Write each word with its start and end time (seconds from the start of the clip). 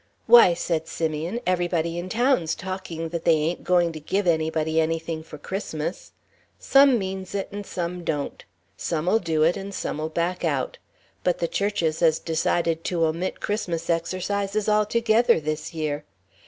"Why," 0.25 0.55
said 0.55 0.87
Simeon, 0.87 1.41
"everybody 1.45 1.99
in 1.99 2.09
town's 2.09 2.55
talking 2.55 3.09
that 3.09 3.23
they 3.23 3.35
ain't 3.35 3.63
going 3.63 3.91
to 3.91 3.99
give 3.99 4.25
anybody 4.25 4.81
anything 4.81 5.21
for 5.21 5.37
Christmas. 5.37 6.11
Some 6.57 6.97
means 6.97 7.35
it 7.35 7.47
and 7.51 7.63
some 7.63 8.03
don't. 8.03 8.43
Some'll 8.75 9.19
do 9.19 9.43
it 9.43 9.55
and 9.55 9.71
some'll 9.75 10.09
back 10.09 10.43
out. 10.43 10.79
But 11.23 11.37
the 11.37 11.47
churches 11.47 11.99
has 11.99 12.17
decided 12.17 12.83
to 12.85 13.05
omit 13.05 13.41
Christmas 13.41 13.91
exercises 13.91 14.67
altogether 14.67 15.39
this 15.39 15.71
year. 15.71 16.03